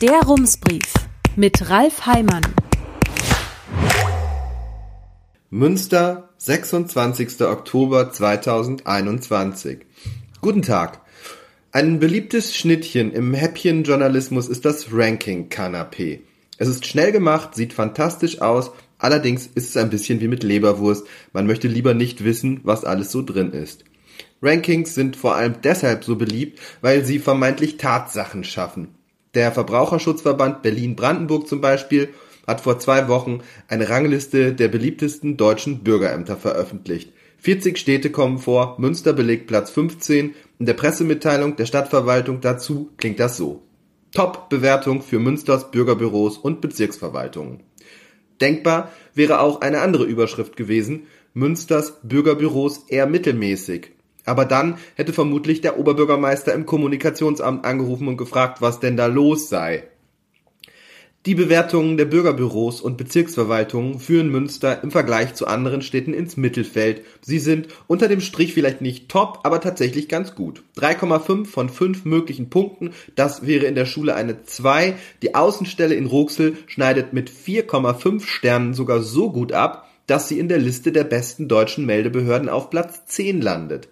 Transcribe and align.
Der 0.00 0.22
Rumsbrief 0.22 0.94
mit 1.36 1.68
Ralf 1.68 2.06
Heimann. 2.06 2.40
Münster, 5.50 6.30
26. 6.38 7.42
Oktober 7.42 8.10
2021. 8.10 9.80
Guten 10.40 10.62
Tag. 10.62 11.02
Ein 11.72 11.98
beliebtes 11.98 12.56
Schnittchen 12.56 13.12
im 13.12 13.34
Häppchenjournalismus 13.34 14.48
ist 14.48 14.64
das 14.64 14.90
Ranking-Kanapé. 14.90 16.20
Es 16.56 16.68
ist 16.68 16.86
schnell 16.86 17.12
gemacht, 17.12 17.54
sieht 17.54 17.74
fantastisch 17.74 18.40
aus, 18.40 18.70
allerdings 18.96 19.48
ist 19.48 19.68
es 19.68 19.76
ein 19.76 19.90
bisschen 19.90 20.22
wie 20.22 20.28
mit 20.28 20.42
Leberwurst. 20.42 21.06
Man 21.34 21.46
möchte 21.46 21.68
lieber 21.68 21.92
nicht 21.92 22.24
wissen, 22.24 22.60
was 22.62 22.86
alles 22.86 23.12
so 23.12 23.20
drin 23.20 23.52
ist. 23.52 23.84
Rankings 24.40 24.94
sind 24.94 25.16
vor 25.16 25.34
allem 25.34 25.56
deshalb 25.62 26.04
so 26.04 26.16
beliebt, 26.16 26.58
weil 26.80 27.04
sie 27.04 27.18
vermeintlich 27.18 27.76
Tatsachen 27.76 28.44
schaffen. 28.44 28.94
Der 29.34 29.52
Verbraucherschutzverband 29.52 30.62
Berlin-Brandenburg 30.62 31.46
zum 31.46 31.60
Beispiel 31.60 32.08
hat 32.46 32.60
vor 32.60 32.78
zwei 32.80 33.06
Wochen 33.08 33.42
eine 33.68 33.88
Rangliste 33.88 34.52
der 34.52 34.68
beliebtesten 34.68 35.36
deutschen 35.36 35.84
Bürgerämter 35.84 36.36
veröffentlicht. 36.36 37.12
40 37.38 37.78
Städte 37.78 38.10
kommen 38.10 38.38
vor, 38.38 38.76
Münster 38.78 39.12
belegt 39.12 39.46
Platz 39.46 39.70
15. 39.70 40.34
In 40.58 40.66
der 40.66 40.74
Pressemitteilung 40.74 41.56
der 41.56 41.66
Stadtverwaltung 41.66 42.40
dazu 42.40 42.90
klingt 42.96 43.20
das 43.20 43.36
so. 43.36 43.62
Top-Bewertung 44.12 45.00
für 45.00 45.20
Münsters 45.20 45.70
Bürgerbüros 45.70 46.36
und 46.36 46.60
Bezirksverwaltungen. 46.60 47.62
Denkbar 48.40 48.90
wäre 49.14 49.40
auch 49.40 49.60
eine 49.60 49.80
andere 49.80 50.04
Überschrift 50.04 50.56
gewesen, 50.56 51.06
Münsters 51.32 52.00
Bürgerbüros 52.02 52.86
eher 52.88 53.06
mittelmäßig. 53.06 53.92
Aber 54.24 54.44
dann 54.44 54.76
hätte 54.94 55.12
vermutlich 55.12 55.60
der 55.60 55.78
Oberbürgermeister 55.78 56.52
im 56.52 56.66
Kommunikationsamt 56.66 57.64
angerufen 57.64 58.08
und 58.08 58.16
gefragt, 58.16 58.60
was 58.60 58.80
denn 58.80 58.96
da 58.96 59.06
los 59.06 59.48
sei. 59.48 59.84
Die 61.26 61.34
Bewertungen 61.34 61.98
der 61.98 62.06
Bürgerbüros 62.06 62.80
und 62.80 62.96
Bezirksverwaltungen 62.96 63.98
führen 63.98 64.30
Münster 64.30 64.82
im 64.82 64.90
Vergleich 64.90 65.34
zu 65.34 65.46
anderen 65.46 65.82
Städten 65.82 66.14
ins 66.14 66.38
Mittelfeld. 66.38 67.02
Sie 67.20 67.38
sind 67.38 67.68
unter 67.88 68.08
dem 68.08 68.22
Strich 68.22 68.54
vielleicht 68.54 68.80
nicht 68.80 69.10
top, 69.10 69.40
aber 69.42 69.60
tatsächlich 69.60 70.08
ganz 70.08 70.34
gut. 70.34 70.62
3,5 70.78 71.44
von 71.44 71.68
5 71.68 72.06
möglichen 72.06 72.48
Punkten, 72.48 72.92
das 73.16 73.46
wäre 73.46 73.66
in 73.66 73.74
der 73.74 73.84
Schule 73.84 74.14
eine 74.14 74.44
2. 74.44 74.94
Die 75.20 75.34
Außenstelle 75.34 75.94
in 75.94 76.06
Roxel 76.06 76.56
schneidet 76.66 77.12
mit 77.12 77.30
4,5 77.30 78.24
Sternen 78.24 78.72
sogar 78.72 79.02
so 79.02 79.30
gut 79.30 79.52
ab, 79.52 79.90
dass 80.06 80.26
sie 80.26 80.38
in 80.38 80.48
der 80.48 80.58
Liste 80.58 80.90
der 80.90 81.04
besten 81.04 81.48
deutschen 81.48 81.84
Meldebehörden 81.84 82.48
auf 82.48 82.70
Platz 82.70 83.04
10 83.04 83.42
landet. 83.42 83.88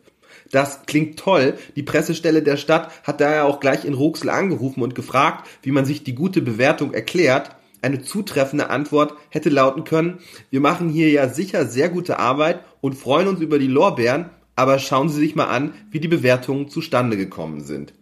Das 0.50 0.86
klingt 0.86 1.18
toll. 1.18 1.58
Die 1.76 1.82
Pressestelle 1.82 2.42
der 2.42 2.56
Stadt 2.56 2.90
hat 3.02 3.20
daher 3.20 3.44
auch 3.44 3.60
gleich 3.60 3.84
in 3.84 3.94
Roxel 3.94 4.30
angerufen 4.30 4.82
und 4.82 4.94
gefragt, 4.94 5.48
wie 5.62 5.72
man 5.72 5.84
sich 5.84 6.04
die 6.04 6.14
gute 6.14 6.40
Bewertung 6.40 6.94
erklärt. 6.94 7.50
Eine 7.80 8.02
zutreffende 8.02 8.70
Antwort 8.70 9.14
hätte 9.30 9.50
lauten 9.50 9.84
können, 9.84 10.18
wir 10.50 10.60
machen 10.60 10.88
hier 10.88 11.10
ja 11.10 11.28
sicher 11.28 11.64
sehr 11.66 11.88
gute 11.88 12.18
Arbeit 12.18 12.64
und 12.80 12.94
freuen 12.94 13.28
uns 13.28 13.40
über 13.40 13.60
die 13.60 13.68
Lorbeeren, 13.68 14.30
aber 14.56 14.80
schauen 14.80 15.08
Sie 15.08 15.20
sich 15.20 15.36
mal 15.36 15.46
an, 15.46 15.72
wie 15.92 16.00
die 16.00 16.08
Bewertungen 16.08 16.68
zustande 16.68 17.16
gekommen 17.16 17.60
sind. 17.60 17.94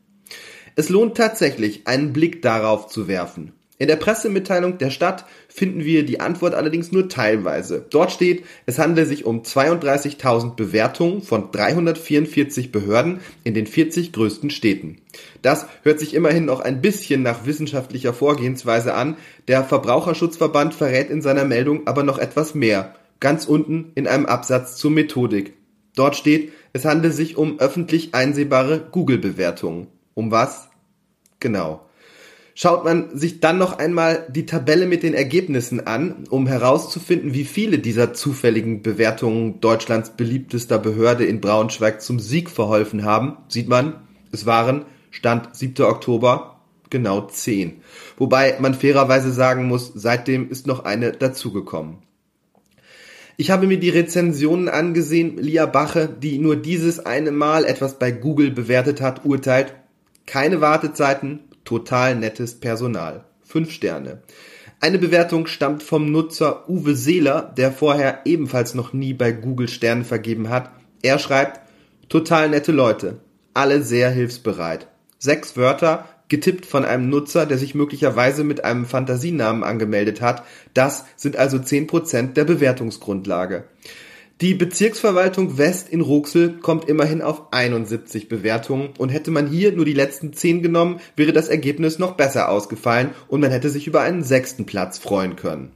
Es 0.76 0.88
lohnt 0.88 1.16
tatsächlich, 1.16 1.86
einen 1.86 2.14
Blick 2.14 2.40
darauf 2.40 2.86
zu 2.86 3.06
werfen. 3.06 3.52
In 3.78 3.88
der 3.88 3.96
Pressemitteilung 3.96 4.78
der 4.78 4.90
Stadt 4.90 5.26
finden 5.48 5.84
wir 5.84 6.06
die 6.06 6.18
Antwort 6.18 6.54
allerdings 6.54 6.92
nur 6.92 7.10
teilweise. 7.10 7.84
Dort 7.90 8.10
steht, 8.10 8.44
es 8.64 8.78
handele 8.78 9.06
sich 9.06 9.26
um 9.26 9.42
32.000 9.42 10.54
Bewertungen 10.54 11.20
von 11.20 11.50
344 11.50 12.72
Behörden 12.72 13.20
in 13.44 13.52
den 13.52 13.66
40 13.66 14.12
größten 14.12 14.48
Städten. 14.48 15.02
Das 15.42 15.66
hört 15.82 16.00
sich 16.00 16.14
immerhin 16.14 16.46
noch 16.46 16.60
ein 16.60 16.80
bisschen 16.80 17.22
nach 17.22 17.44
wissenschaftlicher 17.44 18.14
Vorgehensweise 18.14 18.94
an. 18.94 19.16
Der 19.46 19.62
Verbraucherschutzverband 19.62 20.72
verrät 20.72 21.10
in 21.10 21.20
seiner 21.20 21.44
Meldung 21.44 21.86
aber 21.86 22.02
noch 22.02 22.18
etwas 22.18 22.54
mehr. 22.54 22.94
Ganz 23.20 23.44
unten 23.44 23.92
in 23.94 24.06
einem 24.06 24.24
Absatz 24.24 24.76
zur 24.76 24.90
Methodik. 24.90 25.52
Dort 25.94 26.16
steht, 26.16 26.52
es 26.72 26.84
handele 26.86 27.12
sich 27.12 27.36
um 27.36 27.58
öffentlich 27.58 28.14
einsehbare 28.14 28.88
Google-Bewertungen. 28.90 29.88
Um 30.14 30.30
was? 30.30 30.68
Genau. 31.40 31.86
Schaut 32.58 32.86
man 32.86 33.14
sich 33.14 33.40
dann 33.40 33.58
noch 33.58 33.78
einmal 33.78 34.26
die 34.30 34.46
Tabelle 34.46 34.86
mit 34.86 35.02
den 35.02 35.12
Ergebnissen 35.12 35.86
an, 35.86 36.24
um 36.30 36.46
herauszufinden, 36.46 37.34
wie 37.34 37.44
viele 37.44 37.78
dieser 37.78 38.14
zufälligen 38.14 38.80
Bewertungen 38.80 39.60
Deutschlands 39.60 40.16
beliebtester 40.16 40.78
Behörde 40.78 41.26
in 41.26 41.42
Braunschweig 41.42 42.00
zum 42.00 42.18
Sieg 42.18 42.48
verholfen 42.48 43.04
haben, 43.04 43.36
sieht 43.48 43.68
man, 43.68 43.96
es 44.32 44.46
waren, 44.46 44.86
Stand 45.10 45.54
7. 45.54 45.84
Oktober, 45.84 46.62
genau 46.88 47.26
10. 47.26 47.82
Wobei 48.16 48.56
man 48.58 48.72
fairerweise 48.72 49.32
sagen 49.32 49.68
muss, 49.68 49.92
seitdem 49.94 50.48
ist 50.48 50.66
noch 50.66 50.86
eine 50.86 51.12
dazugekommen. 51.12 51.98
Ich 53.36 53.50
habe 53.50 53.66
mir 53.66 53.78
die 53.78 53.90
Rezensionen 53.90 54.70
angesehen. 54.70 55.36
Lia 55.36 55.66
Bache, 55.66 56.08
die 56.08 56.38
nur 56.38 56.56
dieses 56.56 57.04
eine 57.04 57.32
Mal 57.32 57.66
etwas 57.66 57.98
bei 57.98 58.12
Google 58.12 58.50
bewertet 58.50 59.02
hat, 59.02 59.26
urteilt, 59.26 59.74
keine 60.24 60.62
Wartezeiten, 60.62 61.40
Total 61.66 62.14
nettes 62.14 62.60
Personal. 62.60 63.24
Fünf 63.42 63.72
Sterne. 63.72 64.22
Eine 64.80 64.98
Bewertung 64.98 65.48
stammt 65.48 65.82
vom 65.82 66.12
Nutzer 66.12 66.68
Uwe 66.68 66.94
Seeler, 66.94 67.52
der 67.56 67.72
vorher 67.72 68.20
ebenfalls 68.24 68.74
noch 68.74 68.92
nie 68.92 69.14
bei 69.14 69.32
Google 69.32 69.66
Sterne 69.66 70.04
vergeben 70.04 70.48
hat. 70.48 70.70
Er 71.02 71.18
schreibt, 71.18 71.60
total 72.08 72.50
nette 72.50 72.70
Leute. 72.70 73.18
Alle 73.52 73.82
sehr 73.82 74.10
hilfsbereit. 74.10 74.86
Sechs 75.18 75.56
Wörter, 75.56 76.08
getippt 76.28 76.66
von 76.66 76.84
einem 76.84 77.08
Nutzer, 77.08 77.46
der 77.46 77.58
sich 77.58 77.74
möglicherweise 77.74 78.44
mit 78.44 78.64
einem 78.64 78.86
Fantasienamen 78.86 79.64
angemeldet 79.64 80.20
hat. 80.20 80.44
Das 80.72 81.04
sind 81.16 81.36
also 81.36 81.58
zehn 81.58 81.88
Prozent 81.88 82.36
der 82.36 82.44
Bewertungsgrundlage. 82.44 83.64
Die 84.42 84.52
Bezirksverwaltung 84.52 85.56
West 85.56 85.88
in 85.88 86.02
Roxel 86.02 86.58
kommt 86.58 86.90
immerhin 86.90 87.22
auf 87.22 87.54
71 87.54 88.28
Bewertungen 88.28 88.90
und 88.98 89.08
hätte 89.08 89.30
man 89.30 89.46
hier 89.46 89.72
nur 89.72 89.86
die 89.86 89.94
letzten 89.94 90.34
10 90.34 90.62
genommen, 90.62 91.00
wäre 91.16 91.32
das 91.32 91.48
Ergebnis 91.48 91.98
noch 91.98 92.18
besser 92.18 92.50
ausgefallen 92.50 93.12
und 93.28 93.40
man 93.40 93.50
hätte 93.50 93.70
sich 93.70 93.86
über 93.86 94.02
einen 94.02 94.22
sechsten 94.22 94.66
Platz 94.66 94.98
freuen 94.98 95.36
können. 95.36 95.72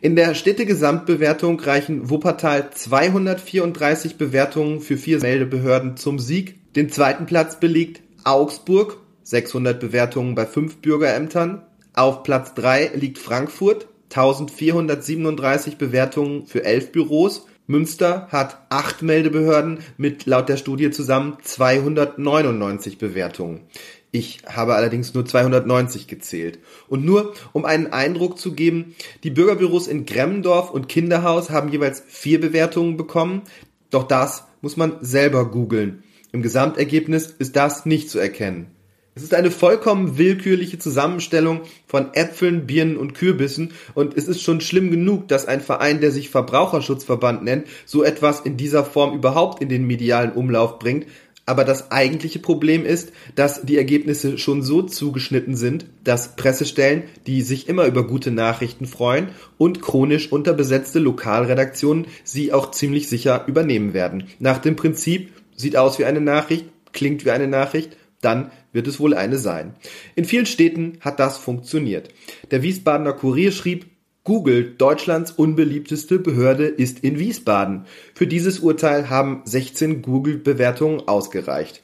In 0.00 0.14
der 0.14 0.36
Städtegesamtbewertung 0.36 1.58
reichen 1.58 2.08
Wuppertal 2.08 2.70
234 2.70 4.16
Bewertungen 4.16 4.80
für 4.80 4.96
vier 4.96 5.18
Meldebehörden 5.18 5.96
zum 5.96 6.20
Sieg. 6.20 6.72
Den 6.74 6.88
zweiten 6.88 7.26
Platz 7.26 7.58
belegt 7.58 8.00
Augsburg, 8.22 8.98
600 9.24 9.80
Bewertungen 9.80 10.36
bei 10.36 10.46
fünf 10.46 10.76
Bürgerämtern. 10.76 11.62
Auf 11.94 12.22
Platz 12.22 12.54
3 12.54 12.92
liegt 12.94 13.18
Frankfurt, 13.18 13.88
1437 14.10 15.78
Bewertungen 15.78 16.46
für 16.46 16.64
elf 16.64 16.92
Büros 16.92 17.46
Münster 17.72 18.28
hat 18.30 18.58
acht 18.68 19.02
Meldebehörden 19.02 19.80
mit 19.96 20.26
laut 20.26 20.48
der 20.48 20.58
Studie 20.58 20.90
zusammen 20.90 21.38
299 21.42 22.98
Bewertungen. 22.98 23.62
Ich 24.12 24.42
habe 24.46 24.74
allerdings 24.74 25.14
nur 25.14 25.24
290 25.24 26.06
gezählt. 26.06 26.58
Und 26.88 27.04
nur 27.04 27.32
um 27.52 27.64
einen 27.64 27.86
Eindruck 27.86 28.38
zu 28.38 28.52
geben, 28.52 28.94
die 29.24 29.30
Bürgerbüros 29.30 29.88
in 29.88 30.04
Gremmendorf 30.04 30.70
und 30.70 30.88
Kinderhaus 30.88 31.48
haben 31.48 31.72
jeweils 31.72 32.02
vier 32.06 32.40
Bewertungen 32.40 32.98
bekommen. 32.98 33.40
Doch 33.88 34.04
das 34.04 34.44
muss 34.60 34.76
man 34.76 34.98
selber 35.00 35.50
googeln. 35.50 36.04
Im 36.30 36.42
Gesamtergebnis 36.42 37.34
ist 37.38 37.56
das 37.56 37.86
nicht 37.86 38.10
zu 38.10 38.18
erkennen. 38.18 38.66
Es 39.14 39.22
ist 39.22 39.34
eine 39.34 39.50
vollkommen 39.50 40.16
willkürliche 40.16 40.78
Zusammenstellung 40.78 41.60
von 41.86 42.14
Äpfeln, 42.14 42.66
Birnen 42.66 42.96
und 42.96 43.12
Kürbissen 43.12 43.72
und 43.92 44.16
es 44.16 44.26
ist 44.26 44.40
schon 44.40 44.62
schlimm 44.62 44.90
genug, 44.90 45.28
dass 45.28 45.46
ein 45.46 45.60
Verein, 45.60 46.00
der 46.00 46.10
sich 46.12 46.30
Verbraucherschutzverband 46.30 47.44
nennt, 47.44 47.66
so 47.84 48.02
etwas 48.04 48.40
in 48.40 48.56
dieser 48.56 48.84
Form 48.84 49.14
überhaupt 49.14 49.60
in 49.62 49.68
den 49.68 49.86
medialen 49.86 50.32
Umlauf 50.32 50.78
bringt. 50.78 51.06
Aber 51.44 51.64
das 51.64 51.90
eigentliche 51.90 52.38
Problem 52.38 52.86
ist, 52.86 53.12
dass 53.34 53.62
die 53.62 53.76
Ergebnisse 53.76 54.38
schon 54.38 54.62
so 54.62 54.80
zugeschnitten 54.80 55.56
sind, 55.56 55.84
dass 56.04 56.34
Pressestellen, 56.36 57.02
die 57.26 57.42
sich 57.42 57.68
immer 57.68 57.84
über 57.84 58.06
gute 58.06 58.30
Nachrichten 58.30 58.86
freuen 58.86 59.28
und 59.58 59.82
chronisch 59.82 60.32
unterbesetzte 60.32 61.00
Lokalredaktionen 61.00 62.06
sie 62.24 62.54
auch 62.54 62.70
ziemlich 62.70 63.10
sicher 63.10 63.44
übernehmen 63.46 63.92
werden. 63.92 64.28
Nach 64.38 64.58
dem 64.58 64.76
Prinzip, 64.76 65.32
sieht 65.54 65.76
aus 65.76 65.98
wie 65.98 66.06
eine 66.06 66.22
Nachricht, 66.22 66.64
klingt 66.92 67.26
wie 67.26 67.30
eine 67.30 67.48
Nachricht, 67.48 67.96
dann 68.22 68.50
wird 68.72 68.86
es 68.86 68.98
wohl 68.98 69.14
eine 69.14 69.36
sein. 69.36 69.74
In 70.14 70.24
vielen 70.24 70.46
Städten 70.46 70.98
hat 71.00 71.20
das 71.20 71.36
funktioniert. 71.36 72.08
Der 72.50 72.62
Wiesbadener 72.62 73.12
Kurier 73.12 73.52
schrieb, 73.52 73.86
Google, 74.24 74.74
Deutschlands 74.78 75.32
unbeliebteste 75.32 76.18
Behörde, 76.18 76.66
ist 76.66 77.00
in 77.00 77.18
Wiesbaden. 77.18 77.86
Für 78.14 78.26
dieses 78.26 78.60
Urteil 78.60 79.10
haben 79.10 79.42
16 79.44 80.00
Google-Bewertungen 80.00 81.06
ausgereicht. 81.08 81.82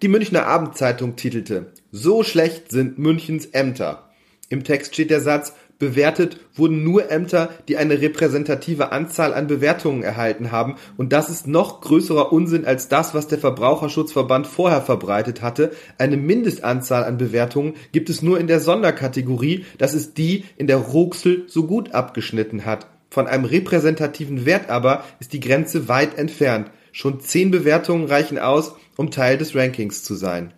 Die 0.00 0.08
Münchner 0.08 0.46
Abendzeitung 0.46 1.16
titelte, 1.16 1.72
so 1.92 2.22
schlecht 2.22 2.70
sind 2.70 2.98
Münchens 2.98 3.46
Ämter. 3.46 4.10
Im 4.48 4.64
Text 4.64 4.94
steht 4.94 5.10
der 5.10 5.20
Satz, 5.20 5.52
Bewertet 5.78 6.40
wurden 6.56 6.82
nur 6.82 7.08
Ämter, 7.10 7.50
die 7.68 7.76
eine 7.76 8.00
repräsentative 8.00 8.90
Anzahl 8.90 9.32
an 9.32 9.46
Bewertungen 9.46 10.02
erhalten 10.02 10.50
haben. 10.50 10.74
Und 10.96 11.12
das 11.12 11.30
ist 11.30 11.46
noch 11.46 11.80
größerer 11.82 12.32
Unsinn 12.32 12.64
als 12.64 12.88
das, 12.88 13.14
was 13.14 13.28
der 13.28 13.38
Verbraucherschutzverband 13.38 14.48
vorher 14.48 14.82
verbreitet 14.82 15.40
hatte. 15.40 15.70
Eine 15.96 16.16
Mindestanzahl 16.16 17.04
an 17.04 17.16
Bewertungen 17.16 17.74
gibt 17.92 18.10
es 18.10 18.22
nur 18.22 18.40
in 18.40 18.48
der 18.48 18.58
Sonderkategorie. 18.58 19.66
Das 19.78 19.94
ist 19.94 20.18
die, 20.18 20.44
in 20.56 20.66
der 20.66 20.78
Ruxel 20.78 21.44
so 21.46 21.64
gut 21.64 21.92
abgeschnitten 21.92 22.64
hat. 22.64 22.88
Von 23.08 23.28
einem 23.28 23.44
repräsentativen 23.44 24.46
Wert 24.46 24.70
aber 24.70 25.04
ist 25.20 25.32
die 25.32 25.40
Grenze 25.40 25.88
weit 25.88 26.18
entfernt. 26.18 26.72
Schon 26.90 27.20
zehn 27.20 27.52
Bewertungen 27.52 28.06
reichen 28.06 28.38
aus, 28.38 28.74
um 28.96 29.12
Teil 29.12 29.38
des 29.38 29.54
Rankings 29.54 30.02
zu 30.02 30.16
sein. 30.16 30.52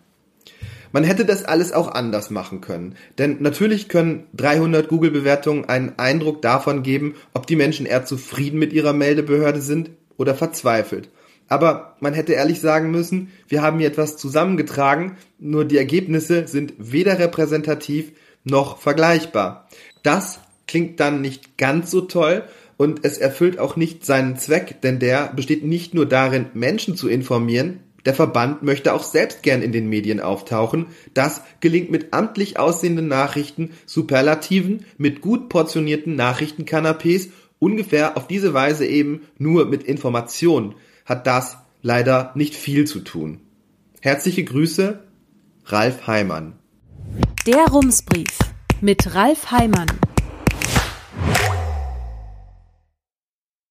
Man 0.91 1.03
hätte 1.03 1.25
das 1.25 1.43
alles 1.45 1.71
auch 1.71 1.89
anders 1.89 2.29
machen 2.29 2.61
können. 2.61 2.95
Denn 3.17 3.37
natürlich 3.39 3.87
können 3.89 4.25
300 4.33 4.87
Google-Bewertungen 4.87 5.65
einen 5.65 5.97
Eindruck 5.97 6.41
davon 6.41 6.83
geben, 6.83 7.15
ob 7.33 7.47
die 7.47 7.55
Menschen 7.55 7.85
eher 7.85 8.05
zufrieden 8.05 8.59
mit 8.59 8.73
ihrer 8.73 8.93
Meldebehörde 8.93 9.61
sind 9.61 9.91
oder 10.17 10.35
verzweifelt. 10.35 11.09
Aber 11.47 11.97
man 11.99 12.13
hätte 12.13 12.33
ehrlich 12.33 12.61
sagen 12.61 12.91
müssen, 12.91 13.31
wir 13.47 13.61
haben 13.61 13.79
hier 13.79 13.89
etwas 13.89 14.15
zusammengetragen, 14.15 15.17
nur 15.37 15.65
die 15.65 15.77
Ergebnisse 15.77 16.47
sind 16.47 16.73
weder 16.77 17.19
repräsentativ 17.19 18.13
noch 18.43 18.77
vergleichbar. 18.77 19.67
Das 20.03 20.39
klingt 20.67 20.99
dann 21.01 21.19
nicht 21.19 21.57
ganz 21.57 21.91
so 21.91 22.01
toll 22.01 22.43
und 22.77 23.03
es 23.03 23.17
erfüllt 23.17 23.59
auch 23.59 23.75
nicht 23.75 24.05
seinen 24.05 24.37
Zweck, 24.37 24.81
denn 24.81 24.99
der 24.99 25.33
besteht 25.35 25.65
nicht 25.65 25.93
nur 25.93 26.05
darin, 26.05 26.47
Menschen 26.53 26.95
zu 26.95 27.09
informieren, 27.09 27.81
der 28.05 28.13
Verband 28.13 28.63
möchte 28.63 28.93
auch 28.93 29.03
selbst 29.03 29.43
gern 29.43 29.61
in 29.61 29.71
den 29.71 29.89
Medien 29.89 30.19
auftauchen. 30.19 30.87
Das 31.13 31.41
gelingt 31.59 31.91
mit 31.91 32.13
amtlich 32.13 32.59
aussehenden 32.59 33.07
Nachrichten, 33.07 33.71
Superlativen, 33.85 34.85
mit 34.97 35.21
gut 35.21 35.49
portionierten 35.49 36.15
Nachrichtenkanapés, 36.15 37.29
ungefähr 37.59 38.17
auf 38.17 38.27
diese 38.27 38.53
Weise 38.53 38.85
eben 38.85 39.21
nur 39.37 39.65
mit 39.65 39.83
Information 39.83 40.75
hat 41.05 41.27
das 41.27 41.57
leider 41.81 42.31
nicht 42.35 42.55
viel 42.55 42.85
zu 42.85 42.99
tun. 42.99 43.41
Herzliche 44.01 44.43
Grüße, 44.43 45.03
Ralf 45.65 46.07
Heimann. 46.07 46.53
Der 47.45 47.65
Rumsbrief 47.65 48.37
mit 48.81 49.13
Ralf 49.13 49.51
Heimann. 49.51 49.87